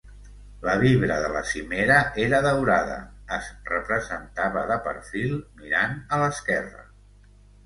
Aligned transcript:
La 0.67 0.71
vibra 0.83 1.17
de 1.23 1.27
la 1.33 1.43
cimera 1.49 1.97
era 2.23 2.39
daurada, 2.45 2.95
es 3.37 3.51
representava 3.69 4.65
de 4.73 4.79
perfil, 4.89 5.37
mirant 5.61 5.95
a 6.15 6.21
l'esquerra. 6.25 6.83